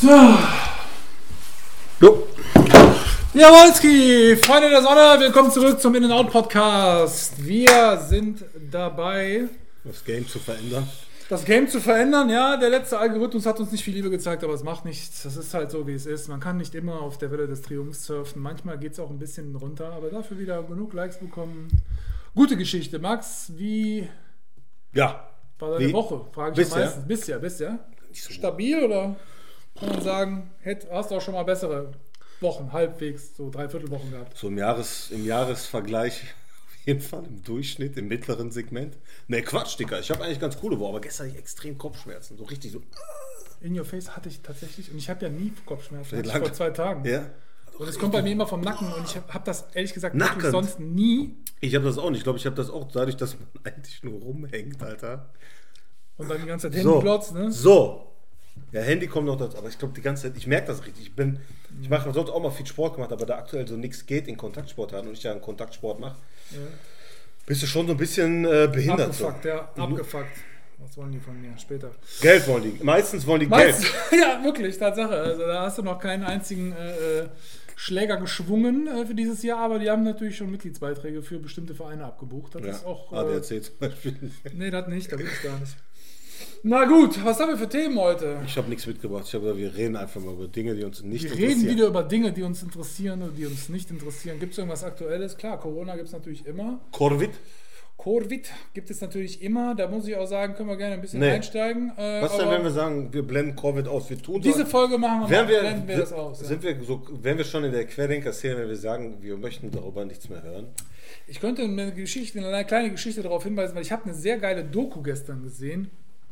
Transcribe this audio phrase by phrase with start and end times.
[0.00, 0.08] So.
[2.00, 2.26] Jo.
[3.34, 7.44] Jawolski, Freunde der Sonne, willkommen zurück zum In-N-Out-Podcast.
[7.44, 9.48] Wir sind dabei,
[9.84, 10.88] Das Game zu verändern.
[11.28, 12.28] das Game zu verändern.
[12.30, 15.22] Ja, der letzte Algorithmus hat uns nicht viel Liebe gezeigt, aber es macht nichts.
[15.22, 16.28] Das ist halt so, wie es ist.
[16.28, 18.40] Man kann nicht immer auf der Welle des Triumphs surfen.
[18.42, 21.68] Manchmal geht es auch ein bisschen runter, aber dafür wieder genug Likes bekommen.
[22.34, 22.98] Gute Geschichte.
[22.98, 24.08] Max, wie
[24.92, 25.28] Ja.
[25.58, 25.92] war deine Wie?
[25.92, 26.24] Woche?
[26.32, 26.84] Frage ich Bisher?
[26.86, 27.06] meistens.
[27.06, 27.78] Bisher, bisher.
[28.08, 29.14] Nicht so Stabil oder
[29.82, 31.92] man sagen, hätt, hast du auch schon mal bessere
[32.40, 34.36] Wochen, halbwegs, so Dreiviertelwochen gehabt?
[34.36, 36.22] So im, Jahres, im Jahresvergleich
[36.66, 38.98] auf jeden Fall im Durchschnitt, im mittleren Segment.
[39.28, 40.00] Ne, Quatsch, Dicker.
[40.00, 42.36] Ich habe eigentlich ganz coole Woche, aber gestern hatte ich extrem Kopfschmerzen.
[42.36, 42.82] So richtig so.
[43.60, 47.04] In Your Face hatte ich tatsächlich, und ich habe ja nie Kopfschmerzen, vor zwei Tagen.
[47.08, 47.26] Ja.
[47.78, 50.14] Und es kommt bei mir immer vom Nacken und ich habe hab das ehrlich gesagt
[50.14, 50.50] Nacken?
[50.50, 51.34] sonst nie.
[51.60, 52.18] Ich habe das auch nicht.
[52.18, 55.30] Ich glaube, ich habe das auch dadurch, dass man eigentlich nur rumhängt, Alter.
[56.18, 57.50] Und dann die ganze Zeit Handyglotz, ne?
[57.50, 58.09] So.
[58.72, 61.02] Ja, Handy kommt noch dazu, aber ich glaube die ganze Zeit, ich merke das richtig.
[61.04, 61.38] Ich bin,
[61.82, 64.36] ich mache sonst auch mal viel Sport gemacht, aber da aktuell so nichts geht in
[64.36, 66.16] Kontaktsport und ich ja einen Kontaktsport mache,
[67.46, 69.14] bist du schon so ein bisschen äh, behindert.
[69.14, 69.28] So.
[69.28, 70.38] Abgefuckt, ja, abgefuckt.
[70.78, 71.90] Was wollen die von mir später?
[72.22, 72.84] Geld wollen die.
[72.84, 74.22] Meistens wollen die Meistens, Geld.
[74.22, 75.14] ja, wirklich, Tatsache.
[75.14, 77.28] Also da hast du noch keinen einzigen äh, äh,
[77.76, 82.04] Schläger geschwungen äh, für dieses Jahr, aber die haben natürlich schon Mitgliedsbeiträge für bestimmte Vereine
[82.06, 82.54] abgebucht.
[82.54, 83.12] Das Ja, ist auch.
[83.12, 84.30] Äh, ADAC zum Beispiel.
[84.54, 85.76] nee, das nicht, da will ich gar nicht.
[86.62, 88.38] Na gut, was haben wir für Themen heute?
[88.46, 89.24] Ich habe nichts mitgebracht.
[89.26, 91.60] Ich habe gesagt, wir reden einfach mal über Dinge, die uns nicht Wir interessieren.
[91.60, 94.38] reden wieder über Dinge, die uns interessieren oder die uns nicht interessieren.
[94.38, 95.36] Gibt es irgendwas Aktuelles?
[95.36, 96.80] Klar, Corona gibt es natürlich immer.
[96.92, 97.30] Corvid?
[98.02, 99.74] Covid gibt es natürlich immer.
[99.74, 101.30] Da muss ich auch sagen, können wir gerne ein bisschen Nee.
[101.32, 101.92] einsteigen.
[101.98, 104.08] Äh, Was denn, wenn wir sagen, wir blenden Covid aus?
[104.08, 106.40] Wir tun diese so, Folge machen wir mal, wir, blenden wir das aus.
[106.40, 106.46] Ja.
[106.46, 110.06] sind wir so, wären wir schon in der Querdenker-Szene, wenn wir sagen, wir möchten darüber
[110.06, 110.68] nichts mehr hören?
[111.26, 114.64] Ich könnte eine Geschichte, eine kleine Geschichte darauf hinweisen, weil ich habe eine sehr geile
[114.64, 115.90] Doku gestern gesehen,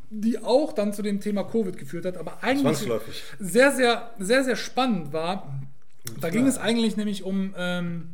[0.09, 2.87] die auch dann zu dem Thema Covid geführt hat, aber eigentlich
[3.39, 5.61] sehr, sehr, sehr, sehr spannend war.
[6.19, 8.09] Da ging es eigentlich nämlich um ähm,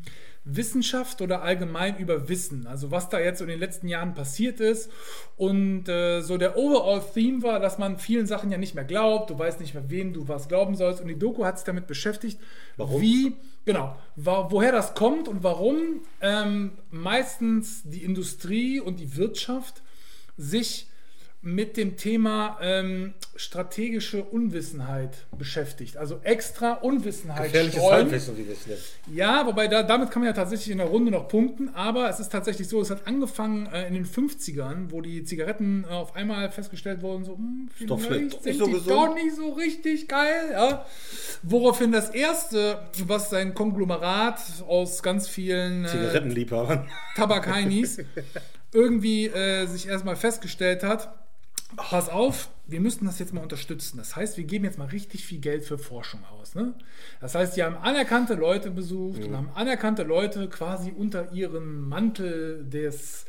[0.46, 2.68] Wissenschaft oder allgemein über Wissen.
[2.68, 4.92] Also was da jetzt in den letzten Jahren passiert ist.
[5.38, 9.32] Und äh, so der Overall-Theme war, dass man vielen Sachen ja nicht mehr glaubt.
[9.32, 11.02] Du weißt nicht mehr, wem du was glauben sollst.
[11.02, 12.40] Und die Doku hat sich damit beschäftigt,
[12.78, 13.02] Warum?
[13.02, 13.36] wie,
[13.66, 19.82] genau, woher das kommt und warum ähm, meistens die Industrie und die Wirtschaft
[20.38, 20.88] sich
[21.46, 25.96] mit dem Thema ähm, strategische Unwissenheit beschäftigt.
[25.96, 27.94] Also extra Unwissenheit Gefährliches streuen.
[27.94, 28.82] Halbwissen, wie wir es nennen.
[29.14, 32.20] Ja, wobei da, damit kann man ja tatsächlich in der Runde noch punkten, aber es
[32.20, 36.16] ist tatsächlich so, es hat angefangen äh, in den 50ern, wo die Zigaretten äh, auf
[36.16, 38.90] einmal festgestellt wurden, so, hm, doch vielleicht doch sind nicht so gesund.
[38.90, 40.50] doch nicht so richtig geil.
[40.52, 40.86] Ja.
[41.44, 46.90] Woraufhin das erste, was sein Konglomerat aus ganz vielen äh, Zigarettenliebhabern.
[47.16, 48.00] Tabakainis
[48.74, 51.14] irgendwie äh, sich erstmal festgestellt hat,
[51.78, 53.98] pass auf, wir müssen das jetzt mal unterstützen.
[53.98, 56.56] Das heißt, wir geben jetzt mal richtig viel Geld für Forschung aus.
[56.56, 56.74] Ne?
[57.22, 59.26] Das heißt, die haben anerkannte Leute besucht Mhm.
[59.26, 63.26] und haben anerkannte Leute quasi unter ihren Mantel des,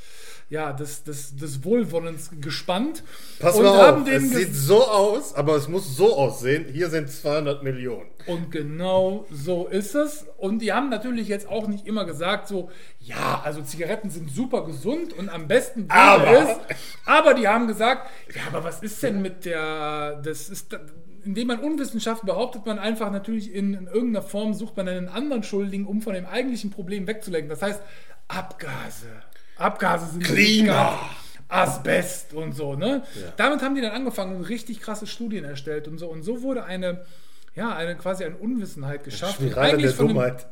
[0.49, 3.03] ja, des, des, des Wohlwollens gespannt.
[3.41, 6.67] Pass und mal auf, es sieht so aus, aber es muss so aussehen.
[6.73, 8.09] Hier sind 200 Millionen.
[8.27, 10.27] Und genau so ist es.
[10.37, 12.71] Und die haben natürlich jetzt auch nicht immer gesagt, so,
[13.01, 16.77] ja, also Zigaretten sind super gesund und am besten Aber- es.
[17.05, 20.77] Aber die haben gesagt, ja, aber was ist denn mit der, das ist,
[21.25, 25.43] indem man Unwissenschaft behauptet man einfach natürlich in, in irgendeiner Form, sucht man einen anderen
[25.43, 27.49] Schuldigen, um von dem eigentlichen Problem wegzulenken.
[27.51, 27.81] Das heißt,
[28.29, 29.07] Abgase.
[29.57, 30.99] Abgase sind Klima.
[31.49, 33.05] Asbest und so, ne?
[33.15, 33.33] Ja.
[33.37, 36.09] Damit haben die dann angefangen und richtig krasse Studien erstellt und so.
[36.09, 37.05] Und so wurde eine,
[37.55, 39.39] ja, eine quasi eine Unwissenheit geschafft.
[39.39, 40.47] Und Spirale der Dummheit.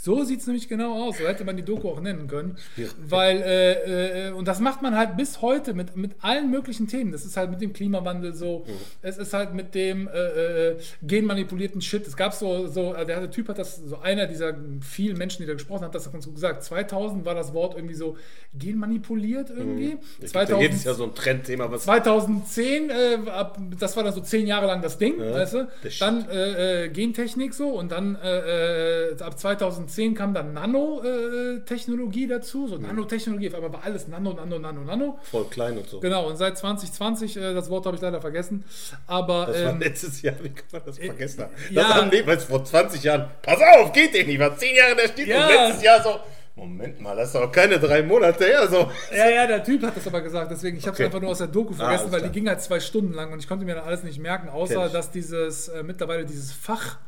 [0.00, 1.18] So sieht es nämlich genau aus.
[1.18, 2.56] So hätte man die Doku auch nennen können.
[2.98, 7.10] Weil, äh, äh, und das macht man halt bis heute mit, mit allen möglichen Themen.
[7.10, 8.64] Das ist halt mit dem Klimawandel so.
[9.02, 12.06] Es ist halt mit dem äh, äh, genmanipulierten Shit.
[12.06, 15.42] Es gab so, so äh, der, der Typ hat das, so einer dieser vielen Menschen,
[15.42, 16.62] die da gesprochen hat das uns gesagt.
[16.62, 18.16] 2000 war das Wort irgendwie so
[18.54, 19.98] genmanipuliert irgendwie.
[20.20, 24.20] Ja 2000 jedes Jahr so ein Trendthema, was 2010, äh, ab, das war dann so
[24.20, 25.68] zehn Jahre lang das Ding, Ja, weißt du?
[25.88, 26.00] Shit.
[26.00, 29.38] Dann äh, äh, Gentechnik so und dann äh, äh, ab
[29.88, 32.68] 2010 kam dann Nanotechnologie dazu, Mhm.
[32.68, 35.18] so Nanotechnologie, auf einmal war alles Nano, Nano, Nano, Nano.
[35.30, 36.00] voll klein und so.
[36.00, 38.64] Genau, und seit 2020, äh, das Wort habe ich leider vergessen,
[39.06, 41.52] aber Das war ähm, letztes Jahr, wie kann man das vergessen haben?
[41.74, 41.94] Das ja.
[41.94, 45.30] haben es vor 20 Jahren, pass auf, geht den nicht, war 10 Jahre der Stiefel
[45.30, 45.46] Ja.
[45.46, 46.20] und letztes Jahr so,
[46.56, 48.90] Moment mal, das ist doch keine drei Monate her, so.
[49.16, 51.04] Ja, ja, der Typ hat das aber gesagt, deswegen, ich habe es Okay.
[51.06, 53.32] einfach nur aus der Doku Ah, vergessen, alles weil die ging halt zwei Stunden lang
[53.32, 56.98] und ich konnte mir dann alles nicht merken, außer dass dieses, äh, mittlerweile dieses Fach,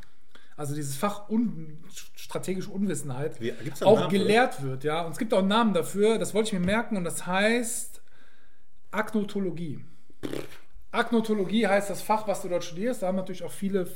[0.60, 1.78] also dieses Fach un
[2.14, 3.38] strategische Unwissenheit,
[3.80, 5.06] auch Namen gelehrt wird, ja.
[5.06, 8.02] Und es gibt auch einen Namen dafür, das wollte ich mir merken und das heißt
[8.90, 9.82] Agnotologie.
[10.90, 13.02] Agnotologie heißt das Fach, was du dort studierst.
[13.02, 13.88] Da haben natürlich auch viele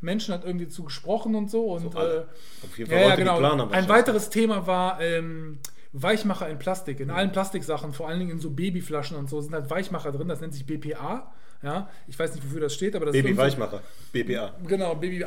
[0.00, 1.72] Menschen halt irgendwie zu gesprochen und so.
[1.72, 2.24] Und, so äh,
[2.62, 3.68] Auf jeden Fall ja, ja, genau.
[3.70, 5.58] Ein weiteres Thema war ähm,
[5.92, 7.00] Weichmacher in Plastik.
[7.00, 7.14] In mhm.
[7.14, 10.28] allen Plastiksachen, vor allen Dingen in so Babyflaschen und so, sind halt Weichmacher drin.
[10.28, 11.32] Das nennt sich BPA.
[11.64, 13.80] Ja, ich weiß nicht, wofür das steht, aber das Baby Weichmacher.
[14.12, 14.54] BPA.
[14.64, 15.24] Genau, Baby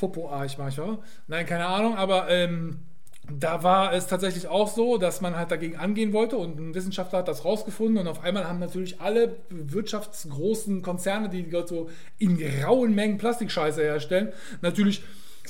[0.00, 0.98] Popo A, ich mache.
[1.28, 2.78] Nein, keine Ahnung, aber ähm,
[3.38, 7.20] da war es tatsächlich auch so, dass man halt dagegen angehen wollte und ein Wissenschaftler
[7.20, 12.42] hat das rausgefunden und auf einmal haben natürlich alle wirtschaftsgroßen Konzerne, die dort so in
[12.64, 14.32] rauen Mengen Plastikscheiße herstellen,
[14.62, 15.02] natürlich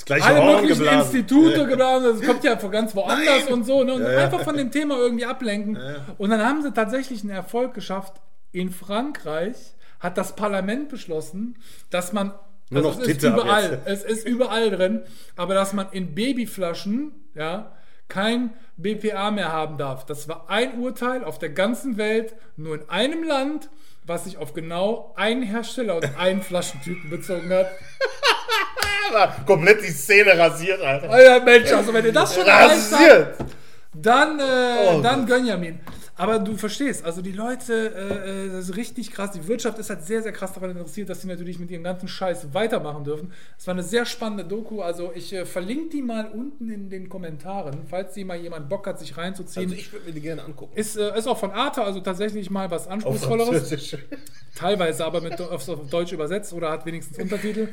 [0.09, 1.01] alle möglichen geblasen.
[1.01, 3.53] Institute geblasen, das kommt ja von ganz woanders Nein.
[3.53, 3.95] und so, ne?
[3.95, 4.19] und ja, ja.
[4.25, 5.77] einfach von dem Thema irgendwie ablenken.
[5.77, 8.21] Ja, und dann haben sie tatsächlich einen Erfolg geschafft.
[8.53, 11.57] In Frankreich hat das Parlament beschlossen,
[11.91, 12.33] dass man
[12.71, 15.03] nur also noch es ist überall, es ist überall drin,
[15.37, 17.73] aber dass man in Babyflaschen, ja,
[18.09, 20.07] kein BPA mehr haben darf.
[20.07, 23.71] Das war ein Urteil auf der ganzen Welt, nur in einem Land,
[24.05, 27.71] was sich auf genau einen Hersteller und einen Flaschentypen bezogen hat.
[29.47, 31.11] Komplett die Szene rasiert, Alter.
[31.11, 33.37] Alter Mensch, also wenn ihr das schon rasiert,
[33.93, 34.43] dann, äh,
[34.89, 35.81] oh, dann Gönjamin.
[36.21, 39.31] Aber du verstehst, also die Leute, äh, äh, das ist richtig krass.
[39.31, 42.09] Die Wirtschaft ist halt sehr, sehr krass daran interessiert, dass sie natürlich mit ihrem ganzen
[42.09, 43.33] Scheiß weitermachen dürfen.
[43.59, 44.83] Es war eine sehr spannende Doku.
[44.83, 48.87] Also ich äh, verlinke die mal unten in den Kommentaren, falls die mal jemand Bock
[48.87, 49.71] hat, sich reinzuziehen.
[49.71, 50.77] Also ich würde mir die gerne angucken.
[50.77, 53.97] Ist, äh, ist auch von Arte, also tatsächlich mal was Anspruchsvolleres.
[54.55, 57.69] Teilweise aber mit auf, auf Deutsch übersetzt oder hat wenigstens Untertitel.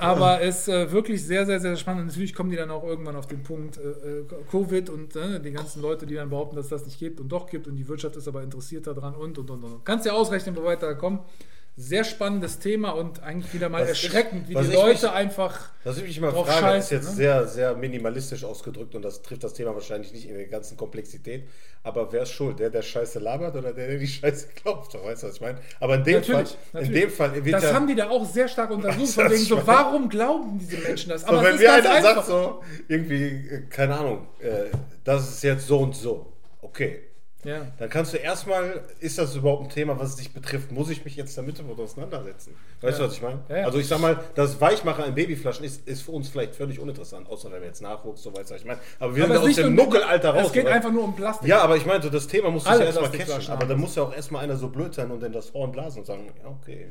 [0.00, 2.06] Aber es ist äh, wirklich sehr, sehr, sehr spannend.
[2.06, 5.50] Natürlich kommen die dann auch irgendwann auf den Punkt äh, äh Covid und äh, die
[5.50, 8.16] ganzen Leute, die dann behaupten, dass das nicht gibt und doch gibt und die Wirtschaft
[8.16, 9.84] ist aber interessiert daran und und und und.
[9.84, 11.20] Kannst ja ausrechnen, wo weiter kommen
[11.80, 15.70] sehr spannendes Thema und eigentlich wieder mal was erschreckend, ich, wie die Leute mich, einfach.
[15.82, 17.16] Was ich mich immer frage, scheißen, ist jetzt ne?
[17.16, 21.48] sehr, sehr minimalistisch ausgedrückt und das trifft das Thema wahrscheinlich nicht in der ganzen Komplexität.
[21.82, 22.58] Aber wer ist schuld?
[22.58, 24.92] Der, der Scheiße labert oder der, der die Scheiße glaubt?
[24.94, 25.58] Weißt du, was ich meine?
[25.80, 26.58] Aber in dem natürlich, Fall.
[26.74, 26.88] Natürlich.
[26.88, 29.12] In dem Fall das ja, haben die da auch sehr stark untersucht.
[29.14, 31.24] Von wegen so, warum glauben diese Menschen das?
[31.24, 35.66] Aber so, wenn mir einer sagt so, irgendwie, äh, keine Ahnung, äh, das ist jetzt
[35.66, 36.30] so und so.
[36.60, 37.09] Okay,
[37.44, 37.66] ja.
[37.78, 40.72] Dann kannst du erstmal, ist das überhaupt ein Thema, was dich betrifft?
[40.72, 42.54] Muss ich mich jetzt damit auseinandersetzen?
[42.80, 43.04] Weißt ja.
[43.04, 43.40] du, was ich meine?
[43.48, 46.78] Ja, also ich sag mal, das Weichmacher in Babyflaschen ist, ist für uns vielleicht völlig
[46.78, 48.80] uninteressant, außer wenn wir jetzt Nachwuchs, so weißt du, was ich meine.
[48.98, 50.46] Aber wir aber sind aus dem Nuckelalter raus.
[50.46, 50.74] Es geht oder?
[50.74, 51.48] einfach nur um Plastik.
[51.48, 53.52] Ja, aber ich meine, so das Thema muss du ja erstmal catchen.
[53.52, 56.00] Aber dann muss ja auch erstmal einer so blöd sein und dann das Horn blasen
[56.00, 56.88] und sagen, ja, okay.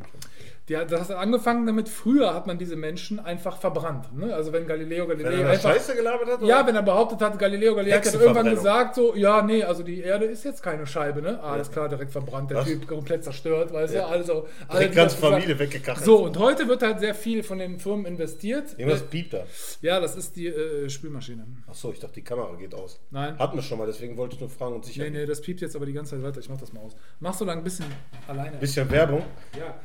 [0.70, 4.16] Die, das hat angefangen damit, früher hat man diese Menschen einfach verbrannt.
[4.16, 4.34] Ne?
[4.34, 6.38] Also wenn Galileo Galilei wenn er einfach, Scheiße gelabert hat?
[6.40, 6.48] Oder?
[6.48, 10.02] Ja, wenn er behauptet hat, Galileo Galilei hat irgendwann gesagt so, ja, nee, also die
[10.02, 11.42] Erde ist jetzt keine Scheibe, ne?
[11.42, 12.66] Alles klar, direkt verbrannt, der Was?
[12.66, 14.02] Typ komplett zerstört, weißt ja.
[14.02, 14.08] du?
[14.08, 14.48] Also,
[14.80, 16.06] die ganze Familie weggekachelt.
[16.06, 18.78] So, und heute wird halt sehr viel von den Firmen investiert.
[18.78, 19.46] Irgendwas piept da.
[19.82, 21.46] Ja, das ist die äh, Spülmaschine.
[21.68, 23.00] Achso, ich dachte, die Kamera geht aus.
[23.12, 23.38] Nein.
[23.38, 25.04] Hatten wir schon mal, deswegen wollte ich nur fragen und sicher.
[25.04, 26.40] Nee, nee, das piept jetzt aber die ganze Zeit weiter.
[26.40, 26.96] Ich mach das mal aus.
[27.20, 27.86] Machst du da ein bisschen
[28.28, 28.58] alleine.
[28.58, 29.24] Bisschen Werbung?
[29.58, 29.76] Ja.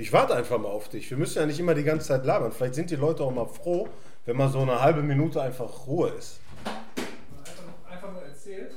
[0.00, 1.10] Ich warte einfach mal auf dich.
[1.10, 2.52] Wir müssen ja nicht immer die ganze Zeit labern.
[2.52, 3.88] Vielleicht sind die Leute auch mal froh,
[4.26, 6.38] wenn mal so eine halbe Minute einfach Ruhe ist.
[7.90, 8.70] Einfach nur erzählt.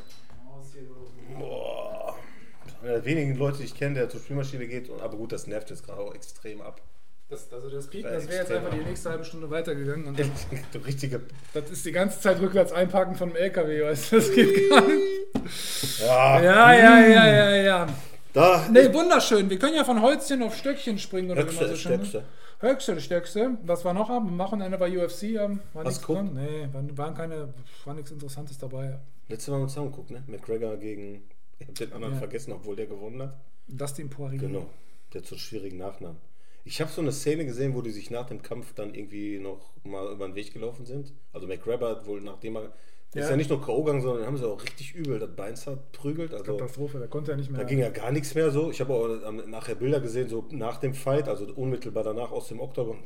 [2.84, 4.90] Der wenigen Leute, die ich kenne, der zur Spielmaschine geht.
[4.90, 6.82] Aber gut, das nervt jetzt gerade auch extrem ab.
[7.30, 10.06] Das, also das Piepen, das wäre jetzt einfach die nächste halbe Stunde weitergegangen.
[10.08, 10.20] Und
[10.74, 11.22] dann, richtige
[11.54, 14.16] das ist die ganze Zeit rückwärts einparken von einem LKW, weißt du?
[14.18, 16.02] Das geht gar nicht.
[16.02, 17.56] Ja, ja, ja, ja, ja.
[17.56, 17.88] ja.
[18.34, 19.50] Da nee, wunderschön.
[19.50, 22.24] Wir können ja von Holzchen auf Stöckchen springen oder Höchste, man so Stöckste.
[22.60, 23.58] Höchste, Stöckste.
[23.64, 25.36] Was war noch am Wochenende bei UFC?
[25.74, 26.34] War Was gucken?
[26.34, 27.54] Nee, waren, keine,
[27.86, 29.00] war nichts Interessantes dabei.
[29.28, 30.24] Letztes Mal haben wir zusammen geguckt, ne?
[30.28, 31.24] McGregor gegen,
[31.62, 32.20] ich hab den anderen ja.
[32.20, 33.40] vergessen, obwohl der gewonnen hat.
[33.68, 34.40] Dustin Poirier.
[34.40, 34.70] Genau,
[35.14, 36.18] der zu schwierigen Nachnamen.
[36.64, 39.74] Ich habe so eine Szene gesehen, wo die sich nach dem Kampf dann irgendwie noch
[39.84, 41.14] mal über den Weg gelaufen sind.
[41.34, 42.74] Also McGregor hat wohl, nachdem er
[43.14, 43.24] ja.
[43.24, 43.84] Ist ja nicht nur K.O.
[43.84, 46.34] gegangen, sondern haben sie auch richtig übel das Bein zerprügelt.
[46.34, 47.60] Also, Katastrophe, da konnte er nicht mehr.
[47.60, 48.72] Da ging ja gar nichts mehr so.
[48.72, 52.62] Ich habe auch nachher Bilder gesehen, so nach dem Fight, also unmittelbar danach aus dem
[52.62, 53.00] Oktogon.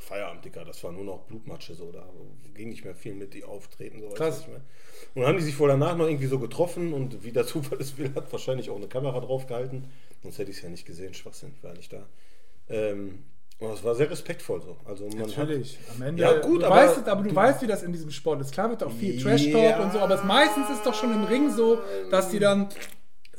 [0.00, 2.08] Feierabend, Dicker, das war nur noch Blutmatsche so, da
[2.54, 4.00] ging nicht mehr viel mit die Auftreten.
[4.00, 4.46] So, Krass.
[5.14, 7.78] Und dann haben die sich wohl danach noch irgendwie so getroffen und wie der Zufall
[7.80, 9.84] es will, hat wahrscheinlich auch eine Kamera drauf gehalten.
[10.22, 12.06] Sonst hätte ich es ja nicht gesehen, Schwachsinn, war nicht da.
[12.68, 13.24] Ähm,
[13.62, 14.78] Oh, es war sehr respektvoll so.
[14.86, 15.78] Also man Natürlich.
[15.86, 16.22] Hat, Am Ende.
[16.22, 18.52] Ja, gut, du aber, weißt, aber du, weißt, wie das in diesem Sport ist.
[18.52, 21.50] Klar wird auch viel Trash-Talk und so, aber es meistens ist doch schon im Ring
[21.50, 21.78] so,
[22.10, 22.70] dass die dann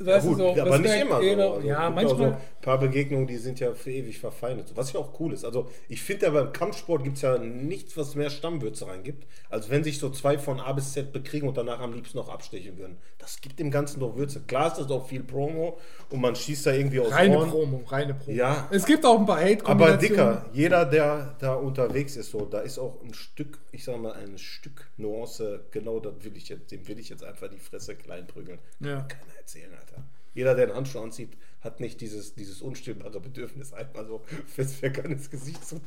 [0.05, 1.21] Weißt ja, gut, so, aber nicht immer.
[1.21, 1.53] So.
[1.53, 2.37] Also ja, manchmal.
[2.61, 4.71] Paar Begegnungen, die sind ja für ewig verfeindet.
[4.75, 5.43] Was ja auch cool ist.
[5.45, 9.69] Also, ich finde ja beim Kampfsport gibt es ja nichts, was mehr Stammwürze reingibt, als
[9.69, 12.77] wenn sich so zwei von A bis Z bekriegen und danach am liebsten noch abstechen
[12.77, 12.97] würden.
[13.17, 14.41] Das gibt dem Ganzen doch Würze.
[14.41, 15.77] Klar ist das auch viel Promo
[16.09, 17.49] und man schießt da irgendwie aus Reine Horn.
[17.49, 18.37] Promo, reine Promo.
[18.37, 18.67] Ja.
[18.71, 22.59] Es gibt auch ein paar hate Aber Dicker, jeder, der da unterwegs ist, so, da
[22.59, 26.71] ist auch ein Stück, ich sag mal, ein Stück Nuance, genau das will ich jetzt,
[26.71, 28.59] dem will ich jetzt einfach die Fresse klein prügeln.
[28.79, 29.01] Ja.
[29.01, 30.03] Kann keiner erzählen, Alter.
[30.33, 35.29] Jeder, der einen Handschuh anzieht, hat nicht dieses, dieses unstillbare Bedürfnis, einmal so Festwerker ins
[35.29, 35.79] Gesicht zu,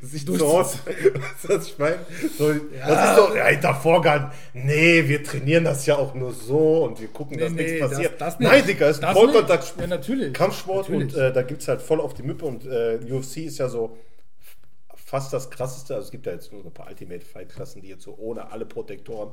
[0.00, 0.64] Gesicht zu hauen.
[0.84, 1.98] Weißt du, was ich meine?
[2.36, 2.58] So, ja.
[2.88, 7.00] Das ist doch, ja, hinter Vorgang, nee, wir trainieren das ja auch nur so und
[7.00, 8.12] wir gucken, dass nee, nichts passiert.
[8.20, 8.50] Das, das nicht.
[8.50, 11.14] Nein, Digga, ist ein Vollkontaktsport, ja, Kampfsport natürlich.
[11.14, 13.68] und äh, da gibt es halt voll auf die Müppe und äh, UFC ist ja
[13.68, 13.96] so
[15.04, 15.94] fast das krasseste.
[15.94, 18.50] Also es gibt ja jetzt nur ein paar Ultimate Fight Klassen, die jetzt so ohne
[18.50, 19.32] alle Protektoren.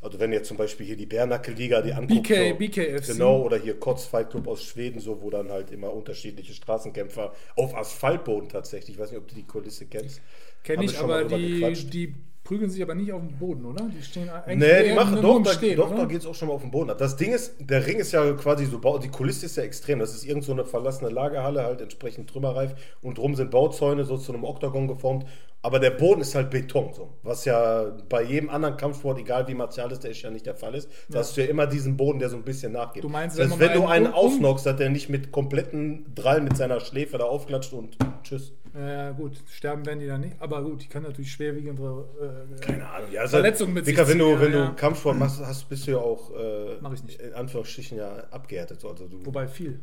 [0.00, 3.12] Also wenn ihr zum Beispiel hier die Bärnackelliga, die anguckt, BK, so, BKFC.
[3.12, 7.34] genau, oder hier Kotz Fight Club aus Schweden, so wo dann halt immer unterschiedliche Straßenkämpfer
[7.56, 8.96] auf Asphaltboden tatsächlich.
[8.96, 10.22] Ich weiß nicht, ob du die Kulisse kennst.
[10.62, 12.14] Kenne ich, aber die, die
[12.50, 13.88] prügeln sich aber nicht auf dem Boden, oder?
[13.96, 16.48] Die stehen eigentlich Nee, die machen doch, da, stehen, doch, da geht es auch schon
[16.48, 16.92] mal auf dem Boden.
[16.98, 20.00] Das Ding ist, der Ring ist ja quasi so, die Kulisse ist ja extrem.
[20.00, 22.74] Das ist irgend so eine verlassene Lagerhalle, halt entsprechend trümmerreif.
[23.02, 25.26] Und drum sind Bauzäune so zu einem Oktagon geformt.
[25.62, 27.18] Aber der Boden ist halt Beton, so.
[27.22, 30.54] Was ja bei jedem anderen Kampfsport, egal wie martial ist, der ist ja nicht der
[30.54, 30.88] Fall ist.
[31.08, 31.20] Da ja.
[31.20, 33.04] hast du ja immer diesen Boden, der so ein bisschen nachgeht.
[33.04, 36.40] Du meinst, das heißt, wenn, wenn du einen ausnockst, dass der nicht mit kompletten Drall
[36.40, 38.54] mit seiner Schläfe da aufklatscht und tschüss.
[38.74, 40.36] Ja, gut, sterben werden die dann nicht.
[40.38, 43.10] Aber gut, die können natürlich schwerwiegende äh, Keine Ahnung.
[43.12, 45.86] Ja, also, Verletzungen mit Dicker, sich wenn du, wenn ja, du Kampfsport machst, hast, bist
[45.86, 47.20] du ja auch äh, Mach ich nicht.
[47.20, 48.82] in Anführungsstrichen ja abgehärtet.
[48.84, 49.80] Also du, Wobei viel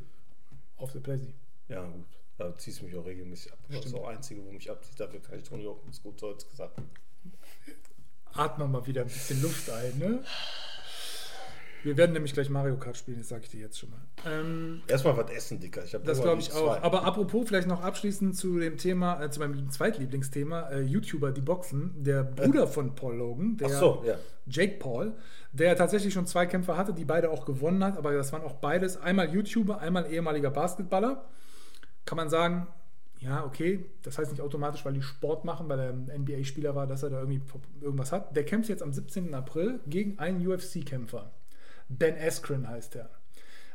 [0.78, 1.34] auf der Playsee.
[1.68, 2.17] Ja, gut.
[2.38, 3.60] Da ziehst du mich auch regelmäßig ab.
[3.70, 5.00] Das ist das Einzige, wo mich abzieht.
[5.00, 6.80] Dafür kann ich Tony Hawkins gut Deutsch gesagt.
[8.34, 10.24] Atmen mal wieder ein bisschen Luft ein, ne?
[11.84, 14.00] Wir werden nämlich gleich Mario Kart spielen, das sage ich dir jetzt schon mal.
[14.26, 15.84] Ähm, Erstmal was essen, Dicker.
[15.86, 16.82] Ich das glaube ich auch.
[16.82, 21.42] Aber apropos, vielleicht noch abschließend zu dem Thema, äh, zu meinem Zweitlieblingsthema, äh, YouTuber, die
[21.42, 21.94] boxen.
[22.04, 22.68] Der Bruder äh.
[22.68, 24.16] von Paul Logan, der so, ja.
[24.48, 25.14] Jake Paul,
[25.54, 28.56] der tatsächlich schon zwei Kämpfer hatte, die beide auch gewonnen hat, aber das waren auch
[28.56, 31.26] beides einmal YouTuber, einmal ehemaliger Basketballer.
[32.08, 32.68] Kann man sagen,
[33.20, 36.88] ja, okay, das heißt nicht automatisch, weil die Sport machen, weil er ein NBA-Spieler war,
[36.88, 37.42] dass er da irgendwie
[37.82, 38.36] irgendwas hat.
[38.36, 39.34] Der kämpft jetzt am 17.
[39.34, 41.32] April gegen einen UFC-Kämpfer.
[41.90, 43.10] Ben Askren heißt er.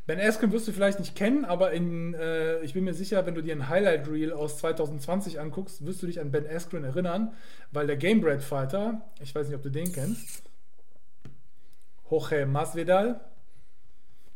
[0.06, 3.34] Ben Askren wirst du vielleicht nicht kennen, aber in, äh, ich bin mir sicher, wenn
[3.34, 7.34] du dir ein Highlight Reel aus 2020 anguckst, wirst du dich an Ben Askren erinnern,
[7.70, 10.42] weil der Gamebred Fighter, ich weiß nicht, ob du den kennst,
[12.10, 13.20] Jorge Masvidal,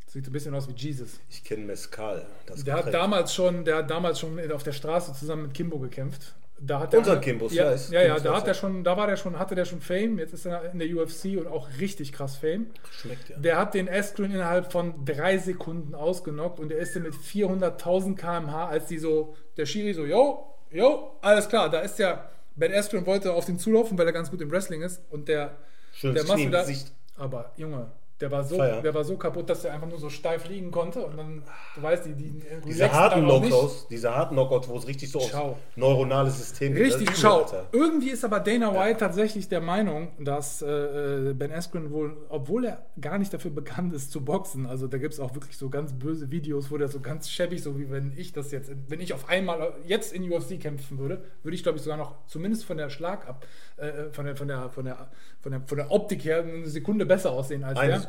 [0.06, 1.20] sieht ein bisschen aus wie Jesus.
[1.28, 2.26] Ich kenne Mescal.
[2.64, 6.34] der hat damals schon, der hat damals schon auf der Straße zusammen mit Kimbo gekämpft.
[6.58, 7.74] Da hat Unser Kimbus, ja.
[7.74, 10.18] Ja, ja, ja da hat er schon, da war der schon, hatte der schon Fame,
[10.18, 12.68] jetzt ist er in der UFC und auch richtig krass Fame.
[12.90, 13.36] Schmeckt ja.
[13.36, 18.68] Der hat den Askren innerhalb von drei Sekunden ausgenockt und er ist mit 400.000 km/h,
[18.68, 23.04] als die so, der Schiri so, yo, yo, alles klar, da ist der, Ben Askren
[23.04, 25.58] wollte auf den zulaufen, weil er ganz gut im Wrestling ist und der,
[25.92, 26.74] Schönes der Masvidal,
[27.16, 30.48] aber Junge, der war, so, der war so kaputt, dass er einfach nur so steif
[30.48, 31.42] liegen konnte und dann,
[31.74, 35.56] du weißt, die, die diese harten Knockouts, diese harten Knockouts, wo es richtig so auf
[35.76, 36.72] neuronales System.
[36.72, 37.44] Richtig, schau.
[37.72, 38.94] Irgendwie ist aber Dana White ja.
[38.94, 44.10] tatsächlich der Meinung, dass äh, Ben Askren wohl, obwohl er gar nicht dafür bekannt ist
[44.10, 47.00] zu boxen, also da gibt es auch wirklich so ganz böse Videos, wo der so
[47.00, 50.58] ganz schäbig, so wie wenn ich das jetzt, wenn ich auf einmal jetzt in UFC
[50.58, 53.46] kämpfen würde, würde ich glaube ich sogar noch zumindest von der Schlag ab,
[53.76, 55.10] äh, von, der, von, der, von, der,
[55.42, 58.05] von, der, von der Optik her eine Sekunde besser aussehen als Eine der.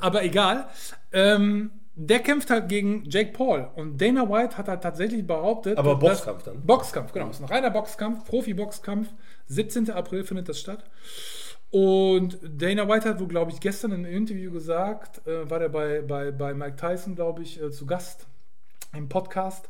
[0.00, 0.68] Aber egal.
[1.12, 3.68] Ähm, der kämpft halt gegen Jake Paul.
[3.74, 5.76] Und Dana White hat halt tatsächlich behauptet.
[5.78, 6.64] Aber Boxkampf dann?
[6.64, 7.26] Boxkampf, genau.
[7.26, 9.08] Das ist ein reiner Boxkampf, Profi-Boxkampf.
[9.46, 9.90] 17.
[9.90, 10.84] April findet das statt.
[11.70, 15.68] Und Dana White hat wohl, glaube ich, gestern in einem Interview gesagt, äh, war der
[15.68, 18.26] bei, bei, bei Mike Tyson, glaube ich, äh, zu Gast
[18.94, 19.68] im Podcast.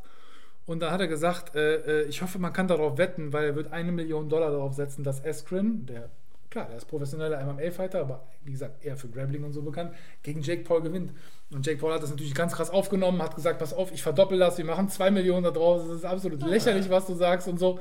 [0.67, 3.57] Und da hat er gesagt, äh, äh, ich hoffe, man kann darauf wetten, weil er
[3.57, 6.11] wird eine Million Dollar darauf setzen, dass Askren, der
[6.51, 10.43] klar, der ist professioneller MMA-Fighter, aber wie gesagt, eher für Grappling und so bekannt, gegen
[10.43, 11.13] Jake Paul gewinnt.
[11.51, 14.39] Und Jake Paul hat das natürlich ganz krass aufgenommen, hat gesagt, pass auf, ich verdoppel
[14.39, 17.59] das, wir machen zwei Millionen da draus, das ist absolut lächerlich, was du sagst und
[17.59, 17.81] so.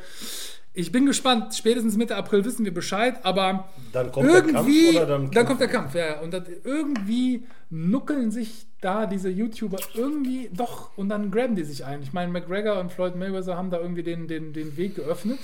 [0.73, 5.07] Ich bin gespannt, spätestens Mitte April wissen wir Bescheid, aber dann kommt irgendwie, der Kampf
[5.07, 6.19] dann, dann kommt der Kampf, ja.
[6.21, 11.83] Und das, irgendwie nuckeln sich da diese YouTuber irgendwie doch und dann graben die sich
[11.83, 12.03] ein.
[12.03, 15.39] Ich meine, McGregor und Floyd Mayweather haben da irgendwie den, den, den Weg geöffnet.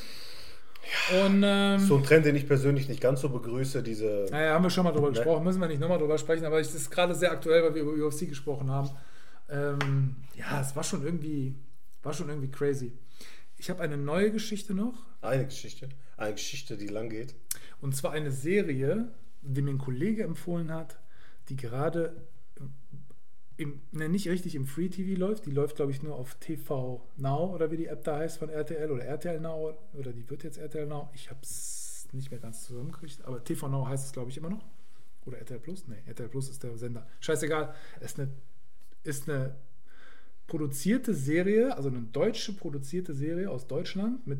[1.25, 4.27] Und, ähm, so ein Trend, den ich persönlich nicht ganz so begrüße, diese.
[4.31, 5.13] Naja, haben wir schon mal drüber ne?
[5.13, 7.81] gesprochen, müssen wir nicht nochmal drüber sprechen, aber es ist gerade sehr aktuell, weil wir
[7.83, 8.89] über UFC gesprochen haben.
[9.49, 11.55] Ähm, ja, es war schon irgendwie,
[12.01, 12.93] war schon irgendwie crazy.
[13.57, 15.05] Ich habe eine neue Geschichte noch.
[15.21, 15.89] Eine Geschichte.
[16.17, 17.35] Eine Geschichte, die lang geht.
[17.81, 19.09] Und zwar eine Serie,
[19.41, 20.99] die mir ein Kollege empfohlen hat,
[21.49, 22.15] die gerade
[23.57, 25.45] im, ne, nicht richtig im Free TV läuft.
[25.45, 28.50] Die läuft, glaube ich, nur auf TV Now oder wie die App da heißt von
[28.50, 31.10] RTL oder RTL Now oder die wird jetzt RTL Now.
[31.13, 34.50] Ich habe es nicht mehr ganz zusammengekriegt, aber TV Now heißt es, glaube ich, immer
[34.50, 34.65] noch.
[35.25, 35.88] Oder RTL Plus?
[35.88, 37.07] Ne, RTL Plus ist der Sender.
[37.19, 37.74] Scheißegal.
[38.00, 38.29] Es ist eine,
[39.03, 39.55] ist eine
[40.48, 44.39] produzierte Serie, also eine deutsche produzierte Serie aus Deutschland mit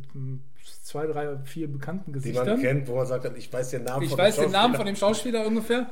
[0.84, 2.46] zwei, drei, vier bekannten Gesichtern.
[2.46, 4.30] Die man kennt, wo man sagt, ich weiß den Namen ich von dem Schauspieler.
[4.30, 5.90] Ich weiß den Namen von dem Schauspieler ungefähr.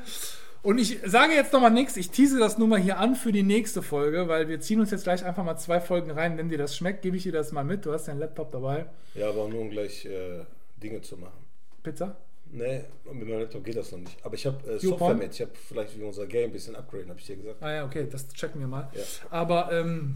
[0.63, 3.41] Und ich sage jetzt nochmal nichts, ich tease das nur mal hier an für die
[3.41, 6.37] nächste Folge, weil wir ziehen uns jetzt gleich einfach mal zwei Folgen rein.
[6.37, 7.85] Wenn dir das schmeckt, gebe ich dir das mal mit.
[7.85, 8.85] Du hast deinen Laptop dabei.
[9.15, 10.45] Ja, aber nur um gleich äh,
[10.81, 11.41] Dinge zu machen.
[11.81, 12.15] Pizza?
[12.51, 14.17] Nee, mit meinem Laptop geht das noch nicht.
[14.23, 14.77] Aber ich habe äh?
[14.77, 15.33] Software mit.
[15.33, 17.63] Ich habe vielleicht wie unser Game ein bisschen upgraden, habe ich dir gesagt.
[17.63, 18.89] Ah ja, okay, das checken wir mal.
[18.93, 19.01] Ja.
[19.29, 20.15] Aber ähm,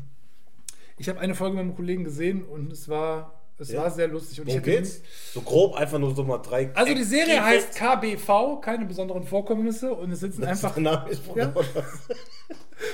[0.97, 3.81] ich habe eine Folge mit einem Kollegen gesehen und es war, es Ja.
[3.83, 4.41] war sehr lustig.
[4.41, 5.01] Und ich Worum geht's?
[5.33, 6.69] So grob einfach nur so mal drei.
[6.73, 7.75] Also die Serie heißt.
[7.75, 11.53] KBV, keine besonderen Vorkommnisse und es sitzen einfach Der Name ist Ja.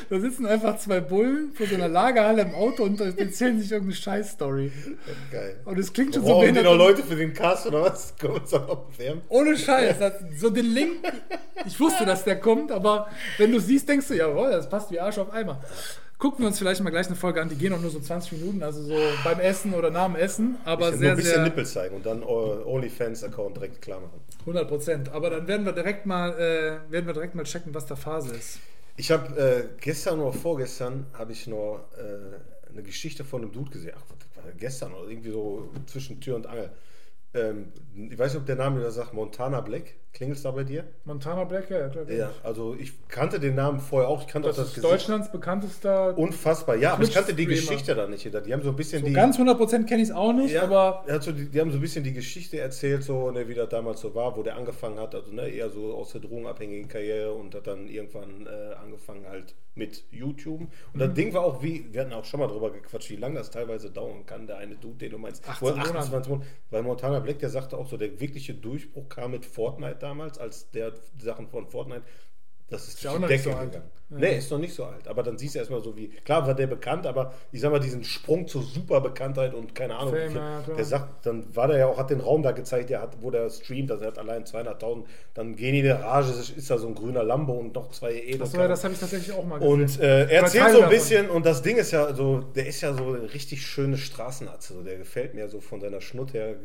[0.10, 3.96] Da sitzen einfach zwei Bullen vor so einer Lagerhalle im Auto und erzählen sich irgendeine
[3.96, 4.72] Scheiß-Story.
[5.32, 5.60] Geil.
[5.66, 6.78] Und es klingt schon so Brauchen die noch behindert.
[6.78, 8.14] Leute für den Cast oder was?
[8.20, 9.22] Wir uns bewerben?
[9.30, 9.98] Ohne Scheiß.
[9.98, 10.98] Das, so den Link.
[11.66, 13.08] Ich wusste, dass der kommt, aber
[13.40, 15.60] wenn du siehst, denkst du, jawohl, das passt wie Arsch auf Eimer.
[16.22, 18.34] Gucken wir uns vielleicht mal gleich eine Folge an, die gehen auch nur so 20
[18.34, 21.34] Minuten, also so beim Essen oder nach dem Essen, aber Ich nur sehr, ein bisschen
[21.34, 24.22] sehr Nippel zeigen und dann OnlyFans-Account direkt klar machen.
[24.42, 25.10] 100 Prozent.
[25.10, 28.36] Aber dann werden wir direkt mal, äh, werden wir direkt mal checken, was da Phase
[28.36, 28.60] ist.
[28.98, 33.72] Ich habe äh, gestern oder vorgestern habe ich noch äh, eine Geschichte von einem Dude
[33.72, 33.94] gesehen.
[33.98, 36.70] Ach, was war gestern oder irgendwie so zwischen Tür und Angel.
[37.34, 39.96] Ähm, ich weiß nicht, ob der Name wieder sagt, Montana Black.
[40.14, 40.84] Klingelt es da bei dir?
[41.06, 42.10] Montana Black, ja, klar.
[42.12, 44.22] Ja, also ich kannte den Namen vorher auch.
[44.22, 44.92] Ich kannte Das auch das ist Gesicht.
[44.94, 46.18] Deutschlands bekanntester.
[46.18, 47.46] Unfassbar, ja, aber ich kannte die.
[47.46, 48.26] Geschichte da nicht.
[48.26, 49.14] Die haben so ein bisschen So die.
[49.14, 51.78] ganz 100% kenne ich es auch nicht, Ja, aber er so die, die haben so
[51.78, 55.00] ein bisschen die Geschichte erzählt, so, ne, wie das damals so war, wo der angefangen
[55.00, 59.26] hat, also ne, eher so aus der drogenabhängigen Karriere und hat dann irgendwann äh, angefangen
[59.28, 60.60] halt mit YouTube.
[60.62, 61.00] Und Mhm.
[61.00, 63.50] das Ding war auch wie, wir hatten auch schon mal drüber gequatscht, wie lange das
[63.52, 65.48] teilweise dauern kann, der eine Dude, den du meinst.
[65.48, 65.98] 18 Oder Monate.
[66.00, 66.48] 28 Monate.
[66.70, 70.72] Weil Montana Black, der sagte auch so, der wirkliche Durchbruch kam mit Fortnite damals, als
[70.72, 72.04] der Sachen von Fortnite,
[72.72, 73.72] das ist, ja durch auch noch die nicht Decke so alt.
[73.72, 73.92] gegangen.
[74.12, 74.18] Ja.
[74.18, 75.08] Nee, ist noch nicht so alt.
[75.08, 77.80] Aber dann siehst du erstmal so wie, klar war der bekannt, aber ich sag mal,
[77.80, 81.88] diesen Sprung zur Superbekanntheit und keine Ahnung, Fame, ja, der sagt, dann war der ja
[81.88, 84.44] auch, hat den Raum da gezeigt, der hat, wo der streamt, also er hat allein
[84.44, 87.74] 200.000, dann gehen die in der Rage, ist, ist da so ein grüner Lambo und
[87.74, 88.40] noch zwei Edel.
[88.40, 89.74] das, war, das habe ich tatsächlich auch mal gesehen.
[89.74, 90.90] Und äh, er erzählt so ein davon.
[90.90, 94.74] bisschen, und das Ding ist ja so, der ist ja so eine richtig schöne Straßenatze.
[94.74, 96.56] So, der gefällt mir so von seiner Schnut her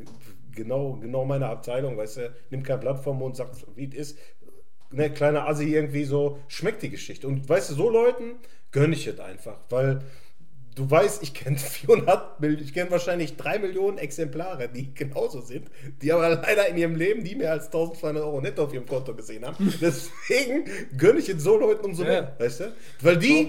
[0.57, 4.19] genau, genau meine Abteilung, weißt du, nimmt kein Blatt vom Mund, sagt, wie es ist.
[4.91, 7.27] Ne, kleiner Assi irgendwie so, schmeckt die Geschichte.
[7.27, 8.37] Und weißt du, so Leuten
[8.73, 10.01] gönne ich es einfach, weil
[10.75, 15.71] du weißt, ich kenne 400 Millionen, ich kenne wahrscheinlich 3 Millionen Exemplare, die genauso sind,
[16.03, 19.15] die aber leider in ihrem Leben nie mehr als 1200 Euro netto auf ihrem Konto
[19.15, 19.73] gesehen haben.
[19.81, 20.65] Deswegen
[20.97, 22.09] gönne ich es so Leuten umso Ja.
[22.09, 22.73] mehr, weißt du?
[23.01, 23.49] Weil die.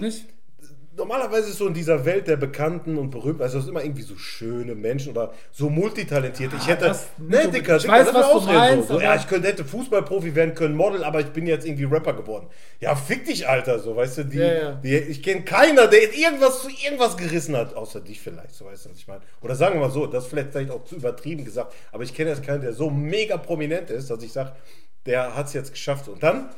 [0.97, 4.01] Normalerweise ist so in dieser Welt der Bekannten und Berühmten, also es ist immer irgendwie
[4.01, 6.55] so schöne Menschen oder so multitalentierte.
[6.57, 8.95] ich hätte, das- ne, Dicker, ich Dicker, weiß, was du meinst, so.
[8.95, 12.13] so, ja, ich könnte, hätte Fußballprofi werden können, Model, aber ich bin jetzt irgendwie Rapper
[12.13, 12.47] geworden.
[12.79, 14.71] Ja, fick dich, Alter, so, weißt du, die, Ja, ja.
[14.83, 18.85] die ich kenne keiner, der irgendwas zu irgendwas gerissen hat, außer dich vielleicht, so weißt
[18.85, 19.21] du, was ich meine.
[19.41, 22.13] Oder sagen wir mal so, das ist vielleicht, vielleicht auch zu übertrieben gesagt, aber ich
[22.13, 24.53] kenne jetzt keinen, der so mega prominent ist, dass ich sage,
[25.05, 26.07] der hat es jetzt geschafft.
[26.09, 26.49] Und dann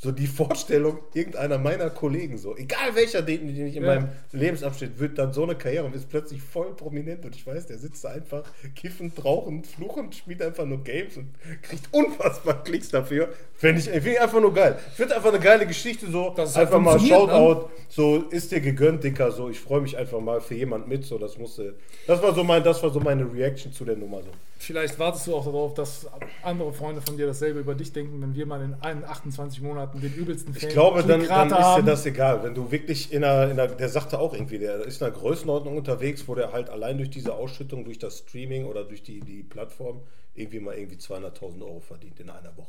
[0.00, 3.94] so die Vorstellung, irgendeiner meiner Kollegen, so, egal welcher, den, den ich in Ja.
[3.96, 7.24] meinem Lebensabschnitt, wird dann so eine Karriere und ist plötzlich voll prominent.
[7.24, 8.44] Und ich weiß, der sitzt da einfach
[8.76, 13.30] kiffend, rauchend, fluchend, spielt einfach nur Games und kriegt unfassbar Klicks dafür.
[13.54, 14.78] Fände ich, finde ich einfach nur geil.
[14.90, 17.08] Ich finde einfach eine geile Geschichte, so halt einfach mal ne?
[17.08, 21.04] Shoutout, so ist dir gegönnt, Dicker, so ich freue mich einfach mal für jemand mit,
[21.04, 21.74] so das musste,
[22.06, 24.30] das war so mein, das war so meine Reaction zu der Nummer, so.
[24.60, 26.06] Vielleicht wartest du auch darauf, dass
[26.42, 29.87] andere Freunde von dir dasselbe über dich denken, wenn wir mal in allen 28 Monaten
[29.94, 32.42] den übelsten Ich Fame- glaube, dann, dann ist dir das egal.
[32.42, 35.16] Wenn du wirklich in einer, in einer, der sagte auch irgendwie, der ist in einer
[35.16, 39.20] Größenordnung unterwegs, wo der halt allein durch diese Ausschüttung, durch das Streaming oder durch die,
[39.20, 40.02] die Plattform
[40.34, 42.68] irgendwie mal irgendwie 200.000 Euro verdient in einer Woche.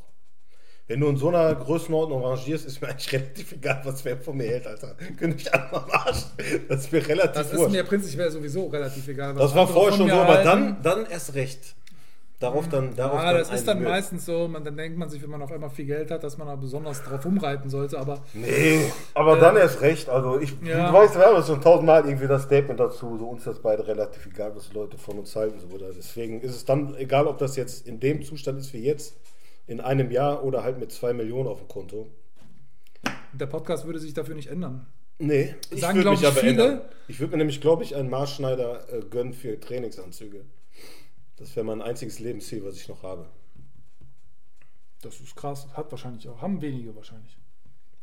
[0.87, 4.35] Wenn du in so einer Größenordnung rangierst, ist mir eigentlich relativ egal, was wer von
[4.37, 4.95] mir hält, Alter.
[5.17, 6.23] Könnte ich einfach am Arsch.
[6.67, 7.71] Das ist mir relativ Das ist wurscht.
[7.73, 9.35] mir prinzipiell sowieso relativ egal.
[9.35, 10.45] was Das war vorher schon so, aber halten.
[10.81, 11.75] dann, dann erst recht.
[12.39, 13.89] Darauf dann, darauf Ja, das eine ist dann Mühe.
[13.89, 16.37] meistens so, man, dann denkt man sich, wenn man auf einmal viel Geld hat, dass
[16.37, 20.07] man da besonders drauf umreiten sollte, aber Nee, aber dann erst recht.
[20.07, 20.87] Also ich, Ja.
[20.87, 24.25] du weißt, wir haben schon tausendmal irgendwie das Statement dazu, so uns das beide relativ
[24.25, 25.59] egal, was die Leute von uns halten.
[25.59, 25.91] So, oder?
[25.91, 29.17] Deswegen ist es dann egal, ob das jetzt in dem Zustand ist wie jetzt,
[29.67, 32.07] in einem Jahr oder halt mit zwei Millionen auf dem Konto.
[33.33, 34.85] der Podcast würde sich dafür nicht ändern.
[35.17, 36.51] Nee, ich würde mich ich, aber viele.
[36.51, 36.81] ändern.
[37.09, 40.45] Ich würde mir nämlich, glaube ich, einen Maßschneider äh, gönnen für Trainingsanzüge.
[41.39, 43.25] Das wäre mein einziges Lebensziel, was ich noch habe.
[45.01, 47.37] Das ist krass, hat wahrscheinlich auch, haben wenige wahrscheinlich.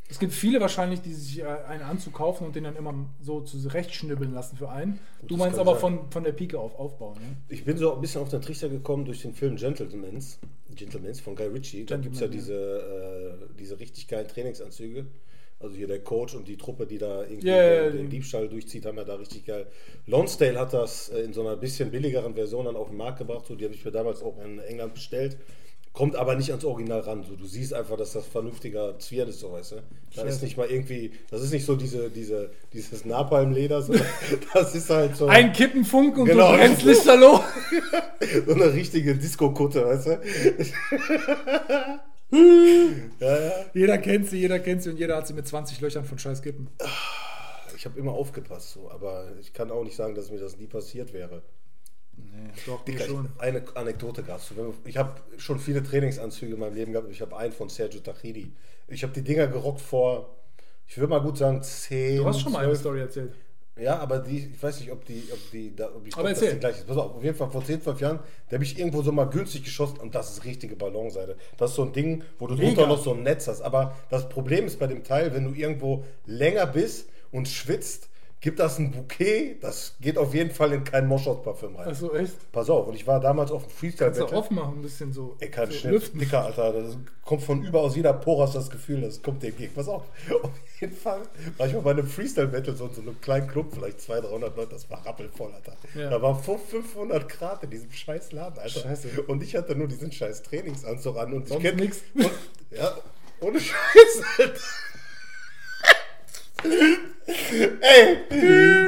[0.09, 3.40] Es gibt viele wahrscheinlich, die sich äh, einen Anzug kaufen und den dann immer so
[3.40, 5.01] zurechtschnibbeln lassen für einen.
[5.22, 5.81] Du das meinst aber sein.
[5.81, 7.37] von, von der Pike auf aufbauen, ne?
[7.49, 10.38] Ich bin so ein bisschen auf den Trichter gekommen durch den Film Gentlemans,
[10.75, 11.85] Gentlemans von Guy Ritchie.
[11.85, 15.07] Da gibt es ja diese, äh, diese richtig geilen Trainingsanzüge.
[15.59, 18.47] Also hier der Coach und die Truppe, die da irgendwie ja, den, den die- Diebstahl
[18.49, 19.66] durchzieht, haben ja da richtig geil.
[20.07, 23.47] Lonsdale hat das äh, in so einer bisschen billigeren Version dann auf den Markt gebracht.
[23.47, 25.38] So, die habe ich mir damals auch in England bestellt.
[25.95, 27.25] kommt aber nicht ans Original ran.
[27.25, 29.77] So, du siehst einfach, dass das vernünftiger Zwirn ist, so weißt du.
[30.14, 34.05] Da ist nicht mal irgendwie, das ist nicht so diese, diese, dieses Napalmleder, sondern
[34.53, 35.27] das ist halt so.
[35.27, 36.53] Ein Kippenfunk und Genau.
[36.53, 37.40] du brennst Lichterloh.
[38.47, 40.21] so eine richtige Disco-Kutte, weißt du?
[42.30, 43.52] ja, ja.
[43.72, 46.42] Jeder kennt sie, jeder kennt sie und jeder hat sie mit 20 Löchern von scheiß
[46.42, 46.68] Kippen.
[47.76, 50.66] Ich habe immer aufgepasst, so, aber ich kann auch nicht sagen, dass mir das nie
[50.66, 51.42] passiert wäre.
[52.16, 53.28] Nee, doch, Dicker, schon.
[53.38, 54.50] eine Anekdote gab es.
[54.84, 57.10] Ich habe schon viele Trainingsanzüge in meinem Leben gehabt.
[57.10, 58.52] Ich habe einen von Sergio Tachidi.
[58.88, 60.36] Ich habe die Dinger gerockt vor,
[60.86, 62.16] ich würde mal gut sagen, 10.
[62.16, 62.80] Du hast schon mal eine 12.
[62.80, 63.32] Story erzählt.
[63.78, 66.34] Ja, aber die, ich weiß nicht, ob die, ob die, da, ob ich Aber glaub,
[66.34, 66.54] dass erzähl.
[66.54, 66.86] die gleich ist.
[66.86, 69.26] Pass auf, auf jeden Fall vor 10, 12 Jahren, da habe ich irgendwo so mal
[69.26, 71.36] günstig geschossen und das ist richtige Ballonseite.
[71.58, 72.66] Das ist so ein Ding, wo du Mega.
[72.68, 73.60] drunter noch so ein Netz hast.
[73.60, 78.08] Aber das Problem ist bei dem Teil, wenn du irgendwo länger bist und schwitzt,
[78.40, 81.87] gibt das ein Bouquet, das geht auf jeden Fall in kein Moschus-Parfüm rein.
[81.88, 82.53] Also echt?
[82.53, 84.37] Pass auf, und ich war damals auf dem Kannst du Freestyle-Battle.
[84.38, 85.37] aufmachen, ein bisschen so.
[85.40, 85.92] Ey, kein so Schnitt.
[85.92, 86.20] lüften.
[86.20, 86.72] Dicker, Alter.
[86.72, 89.72] Das kommt von über aus jeder Pore hast das Gefühl, das kommt dir entgegen.
[89.75, 90.03] Pass auf.
[90.42, 91.22] Auf jeden Fall
[91.57, 94.57] war ich mal bei einem Freestyle-Battle, so in so einem kleinen Club, vielleicht 200, 300
[94.57, 95.75] Leute, das war rappelvoll, Alter.
[95.94, 96.11] Ja.
[96.11, 98.81] Da war 500 Grad in diesem scheiß Laden, Alter.
[98.81, 99.22] Scheiße.
[99.27, 102.03] Und ich hatte nur diesen scheiß Trainingsanzug an und Sonst ich kenn- nix.
[102.14, 102.31] Und,
[102.70, 102.94] ja,
[103.40, 104.61] ohne Scheiß, Alter.
[107.29, 108.19] Ey,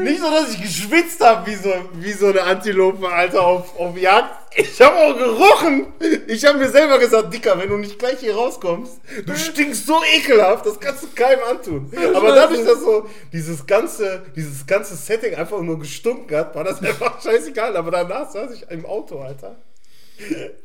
[0.02, 3.96] nicht so, dass ich geschwitzt habe wie so, wie so eine Antilope, Alter, auf, auf
[3.98, 4.30] Jagd.
[4.56, 5.92] Ich habe auch gerochen.
[6.28, 10.00] Ich habe mir selber gesagt, Dicker, wenn du nicht gleich hier rauskommst, du stinkst so
[10.16, 11.92] ekelhaft, das kannst du keinem antun.
[12.14, 16.80] Aber dadurch, dass so dieses ganze, dieses ganze Setting einfach nur gestunken hat, war das
[16.82, 17.76] einfach scheißegal.
[17.76, 19.56] Aber danach saß ich im Auto, Alter.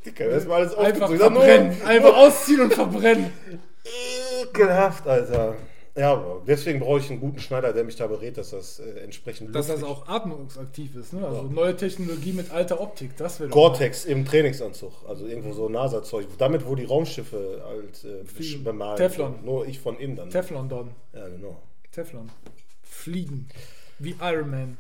[0.06, 1.18] Dicker, das war alles Einfach aufgezogen.
[1.36, 1.82] verbrennen.
[1.86, 3.32] Einfach ausziehen und verbrennen.
[4.42, 5.56] Ekelhaft, Alter.
[5.96, 9.02] Ja, aber deswegen brauche ich einen guten Schneider, der mich da berät, dass das äh,
[9.04, 11.24] entsprechend Dass das auch atmungsaktiv ist, ne?
[11.28, 16.26] Also neue Technologie mit alter Optik, das wäre Gore-Tex im Trainingsanzug, also irgendwo so NASA-Zeug.
[16.40, 18.98] Damit, wo die Raumschiffe halt äh, bemalen.
[18.98, 19.36] Teflon.
[19.46, 20.30] Nur ich von innen dann.
[20.32, 20.90] Teflon Don.
[21.14, 21.62] Ja, genau.
[21.92, 22.28] Teflon.
[22.82, 23.48] Fliegen.
[24.00, 24.78] Wie Iron Man.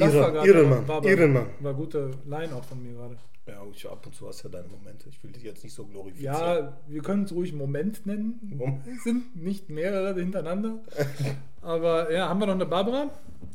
[0.00, 1.46] Iron- grad- Iron Man, War, Iron Man.
[1.60, 3.16] war gute Line auch von mir gerade.
[3.46, 5.08] Ja, ich, ab und zu hast ja deine Momente.
[5.08, 6.34] Ich will dich jetzt nicht so glorifizieren.
[6.36, 8.38] Ja, wir können es ruhig Moment nennen.
[8.56, 8.86] Moment.
[8.86, 10.78] Es sind nicht mehrere hintereinander.
[11.60, 13.10] Aber ja, haben wir noch eine Barbara?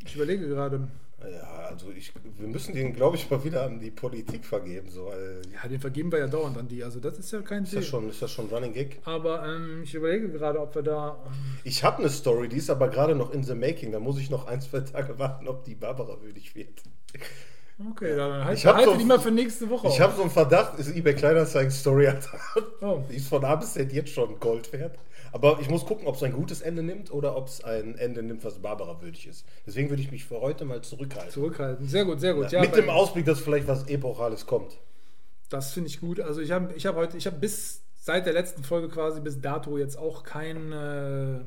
[0.05, 0.87] Ich überlege gerade.
[1.19, 4.89] Ja, also ich, wir müssen den, glaube ich, mal wieder an die Politik vergeben.
[4.91, 6.83] So, weil, Ja, den vergeben wir ja dauernd an die.
[6.83, 7.79] Also das ist ja kein ist, Thema.
[7.81, 8.99] das schon, ist das schon Running Gag?
[9.05, 11.17] Aber ähm, ich überlege gerade, ob wir da.
[11.25, 11.31] ähm,
[11.63, 13.91] Ich habe eine Story, die ist aber gerade noch in the making.
[13.93, 16.83] Da muss ich noch ein, zwei Tage warten, ob die Barbara würdig wird.
[17.91, 19.87] Okay, dann halt, Ich halte so- die mal für nächste Woche.
[19.87, 22.39] Ich habe so einen Verdacht, ist eBay Kleinanzeigen Story, Alter.
[22.81, 23.01] Oh.
[23.09, 24.97] Die ist von A bis Z jetzt schon Gold wert.
[25.31, 28.23] Aber ich muss gucken, ob es ein gutes Ende nimmt oder ob es ein Ende
[28.23, 29.45] nimmt, was Barbara würdig ist.
[29.67, 31.31] Deswegen würde ich mich für heute mal zurückhalten.
[31.31, 31.87] zurückhalten.
[31.87, 32.51] Sehr gut, sehr gut.
[32.51, 34.79] Ja, Mit bei- dem Ausblick, dass vielleicht was Epochales kommt.
[35.49, 36.19] Das finde ich gut.
[36.19, 39.39] Also ich habe ich hab heute, ich habe bis seit der letzten Folge quasi bis
[39.39, 41.39] dato jetzt auch kein äh,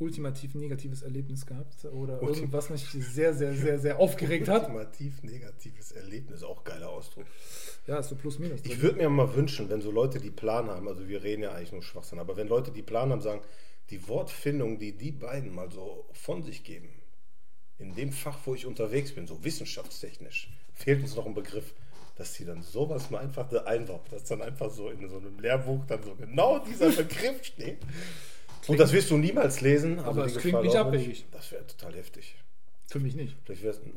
[0.00, 4.62] ultimativ negatives Erlebnis gehabt oder Ultim- irgendwas mich sehr, sehr, sehr, sehr aufgeregt hat.
[4.62, 7.24] Ultimativ negatives Erlebnis, auch geiler Ausdruck.
[7.86, 8.60] Ja, ist so plus minus.
[8.64, 11.52] Ich würde mir mal wünschen, wenn so Leute, die Plan haben, also wir reden ja
[11.52, 13.40] eigentlich nur Schwachsinn, aber wenn Leute, die Plan haben, sagen,
[13.90, 16.88] die Wortfindung, die die beiden mal so von sich geben,
[17.78, 21.74] in dem Fach, wo ich unterwegs bin, so wissenschaftstechnisch, fehlt uns noch ein Begriff,
[22.16, 25.38] dass die dann sowas mal einfach da einbauen, dass dann einfach so in so einem
[25.38, 27.78] Lehrbuch dann so genau dieser Begriff steht.
[28.68, 29.98] Und das wirst du niemals lesen.
[29.98, 31.26] Aber die es klingt nicht abwegig.
[31.32, 32.36] Das wäre total heftig.
[32.90, 33.36] Für mich nicht.
[33.44, 33.94] Vielleicht wäre es, nicht.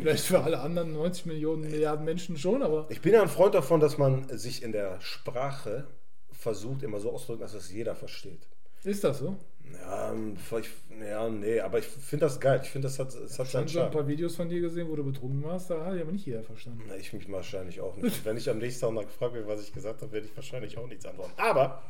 [0.00, 3.54] Vielleicht für alle anderen 90 Millionen Milliarden Menschen schon, aber Ich bin ja ein Freund
[3.54, 5.86] davon, dass man sich in der Sprache
[6.30, 8.46] versucht, immer so auszudrücken, dass es jeder versteht.
[8.84, 9.36] ist das so?
[9.72, 12.60] Ja, ähm, vielleicht, ja nee, aber ich finde das geil.
[12.62, 13.92] Ich finde, das hat, es hat Ich seinen habe so ein Charme.
[13.92, 16.42] paar Videos von dir gesehen, wo du betrunken warst, da hat ja aber nicht jeder
[16.42, 16.82] verstanden.
[16.88, 18.24] Na, ich mich wahrscheinlich auch nicht.
[18.24, 20.86] Wenn ich am nächsten Tag gefragt werde, was ich gesagt habe, werde ich wahrscheinlich auch
[20.86, 21.32] nichts antworten.
[21.36, 21.82] Aber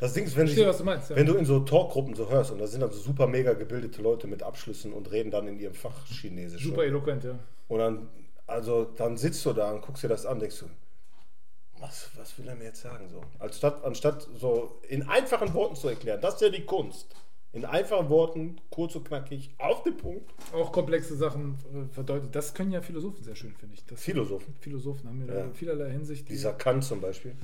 [0.00, 1.16] das Ding ist, wenn, verstehe, sich- was du meinst, ja.
[1.16, 4.00] wenn du in so Talkgruppen so hörst und da sind dann so super mega gebildete
[4.02, 6.62] Leute mit Abschlüssen und reden dann in ihrem Fach Chinesisch.
[6.62, 7.38] Super eloquent, ja.
[7.68, 8.08] Und dann,
[8.46, 10.66] also, dann sitzt du da und guckst dir das an, denkst du,
[11.80, 13.08] was, was will er mir jetzt sagen?
[13.08, 13.22] So?
[13.38, 17.14] Anstatt, anstatt so in einfachen Worten zu erklären, das ist ja die Kunst.
[17.52, 20.30] In einfachen Worten, kurz und knackig, auf den Punkt.
[20.52, 22.34] Auch komplexe Sachen äh, verdeutlicht.
[22.34, 23.84] Das können ja Philosophen sehr schön, finde ich.
[23.86, 24.54] Das Philosophen.
[24.60, 25.44] Philosophen haben da Ja.
[25.44, 26.28] in vielerlei Hinsicht.
[26.28, 27.34] die- Dieser Kant zum Beispiel.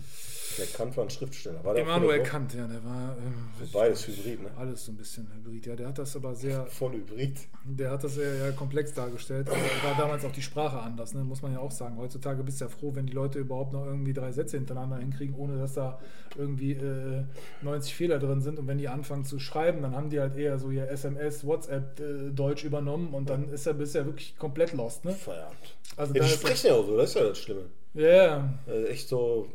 [0.58, 1.64] Der Kant war ein Schriftsteller.
[1.64, 2.22] War Immanuel?
[2.22, 3.16] Kant, ja, der war.
[3.16, 4.50] ähm, Beides Hybrid, ne?
[4.56, 5.66] Alles so ein bisschen Hybrid.
[5.66, 7.38] Ja, der hat das aber sehr, Voll Hybrid.
[7.64, 9.48] der hat das sehr ja, komplex dargestellt.
[9.48, 11.24] Aber war damals auch die Sprache anders, ne?
[11.24, 11.96] muss man ja auch sagen.
[11.96, 15.34] Heutzutage bist du ja froh, wenn die Leute überhaupt noch irgendwie drei Sätze hintereinander hinkriegen,
[15.34, 15.98] ohne dass da
[16.36, 17.24] irgendwie äh,
[17.62, 18.58] 90 Fehler drin sind.
[18.58, 21.46] Und wenn die anfangen zu schreiben, dann dann haben die halt eher so ihr SMS,
[21.46, 25.12] WhatsApp äh, Deutsch übernommen und dann ist er bisher wirklich komplett lost, ne?
[25.12, 25.76] Feierabend.
[25.96, 27.66] Also Ja, die sprechen ja auch so, das ist ja das Schlimme.
[27.94, 29.48] ja, ja, Äh, echt so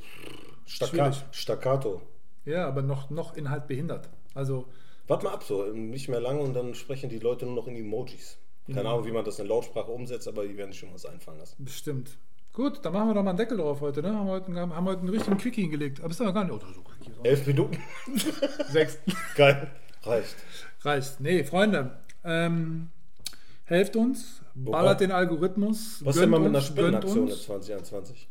[0.66, 1.26] Stacca Schwierig.
[1.32, 2.02] Staccato.
[2.46, 4.10] ja, aber noch, noch Inhalt behindert.
[4.34, 4.66] Also
[5.08, 7.76] Warte mal ab, so nicht mehr lange und dann sprechen die Leute nur noch in
[7.76, 8.38] Emojis.
[8.72, 11.56] Keine Ahnung, wie man das in Lautsprache umsetzt, aber die werden schon was einfallen lassen.
[11.66, 12.20] bestimmt.
[12.54, 14.14] Gut, dann machen wir doch mal einen Deckel drauf heute, ne?
[14.16, 16.02] Haben wir heute, haben wir heute einen richtigen Quickie hingelegt.
[16.02, 16.54] Aber ist aber gar nicht.
[16.54, 17.12] Oh, so Quickie.
[17.16, 17.24] So.
[17.24, 17.78] Elf Minuten?
[18.72, 19.00] Sechs.
[19.36, 19.72] Geil.
[20.04, 20.36] Reicht.
[20.82, 21.20] Reicht.
[21.20, 21.92] Nee, Freunde.
[22.24, 22.90] Ähm,
[23.66, 26.04] helft uns, Wobei- ballert den Algorithmus.
[26.06, 27.44] Was denn mal mit einer Spendenaktion in uns.
[27.44, 28.28] 2021?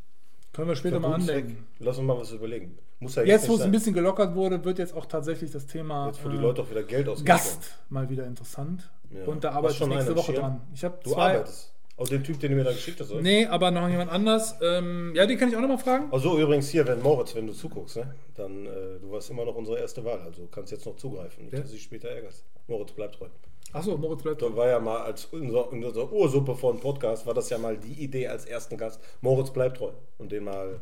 [0.52, 1.66] Können wir später mal andenken.
[1.78, 2.78] Lass uns mal was überlegen.
[3.00, 5.66] Muss ja Jetzt, wo nicht es ein bisschen gelockert wurde, wird jetzt auch tatsächlich das
[5.66, 7.26] Thema Jetzt, wo die äh, Leute auch wieder Geld ausgeben.
[7.26, 8.90] Gast mal wieder interessant.
[9.10, 9.24] Ja.
[9.24, 10.60] Und da arbeite ich nächste Woche dran.
[10.74, 11.34] Ich habe Du zwei.
[11.36, 11.72] arbeitest.
[11.98, 13.20] Aus dem Typ, den du mir da geschickt hast, oder?
[13.20, 14.54] Nee, aber noch jemand anders.
[14.62, 16.06] Ähm, ja, den kann ich auch nochmal fragen.
[16.12, 19.56] Also übrigens hier, wenn Moritz, wenn du zuguckst, ne, dann äh, du warst immer noch
[19.56, 21.60] unsere erste Wahl, also kannst jetzt noch zugreifen, nicht, Ja.
[21.60, 22.44] dass du dich später ärgerst.
[22.68, 23.26] Moritz bleibt treu.
[23.72, 24.40] Achso, Moritz bleibt.
[24.40, 27.76] Da war ja mal als unser, in unserer Ursuppe von Podcast, war das ja mal
[27.76, 28.98] die Idee als ersten Gast.
[29.20, 29.90] Moritz bleibt treu.
[30.16, 30.80] Und den mal.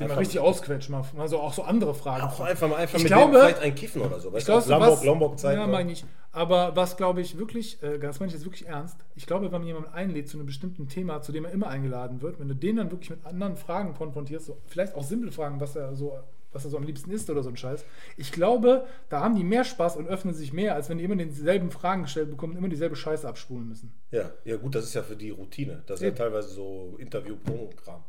[0.00, 0.92] Den mal richtig ausquetschen.
[0.92, 2.24] Mal, also auch so andere Fragen.
[2.24, 4.34] Auch einfach mal einfach Ich mit glaube- dem vielleicht ein Kiffen oder so.
[4.36, 5.56] Ich glaube, Lombok, was, Lombok Zeit.
[5.56, 6.04] Ja, meine ich.
[6.32, 9.52] Aber was glaube ich wirklich, äh, das meine ich jetzt wirklich ernst, ich glaube, wenn
[9.52, 12.54] man jemanden einlädt zu einem bestimmten Thema, zu dem er immer eingeladen wird, wenn du
[12.54, 16.18] den dann wirklich mit anderen Fragen konfrontierst, so, vielleicht auch simple Fragen, was er so
[16.52, 17.84] was er so am liebsten isst oder so ein Scheiß.
[18.16, 21.14] Ich glaube, da haben die mehr Spaß und öffnen sich mehr, als wenn die immer
[21.14, 23.92] dieselben Fragen gestellt bekommen und immer dieselbe Scheiße abspulen müssen.
[24.10, 25.84] Ja, ja, gut, das ist ja für die Routine.
[25.86, 26.16] Das ist Eben.
[26.16, 28.02] ja teilweise so Interview-Promo-Kram.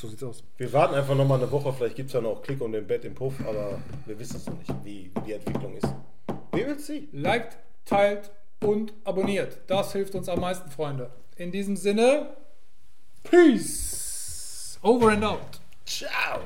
[0.00, 0.42] So sieht's aus.
[0.56, 2.86] Wir warten einfach noch mal eine Woche, vielleicht gibt es ja noch Klick und den
[2.86, 5.88] Bett im Puff, aber wir wissen es noch nicht, wie, wie die Entwicklung ist.
[6.52, 7.10] Wir werden sie.
[7.12, 8.30] Liked, teilt
[8.64, 9.58] und abonniert.
[9.66, 11.10] Das hilft uns am meisten, Freunde.
[11.36, 12.34] In diesem Sinne,
[13.24, 14.78] Peace.
[14.80, 15.60] Over and out.
[15.84, 16.40] Ciao.